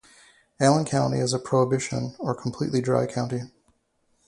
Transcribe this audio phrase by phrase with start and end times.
[0.59, 3.43] Allen County is a prohibition or completely dry county.